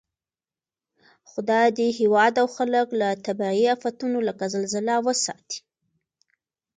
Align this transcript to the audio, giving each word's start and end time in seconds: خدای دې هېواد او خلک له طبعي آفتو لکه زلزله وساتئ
خدای 1.31 1.67
دې 1.77 1.87
هېواد 1.99 2.33
او 2.41 2.47
خلک 2.55 2.87
له 3.01 3.09
طبعي 3.25 3.63
آفتو 3.75 4.07
لکه 4.27 4.45
زلزله 4.53 4.95
وساتئ 5.05 5.57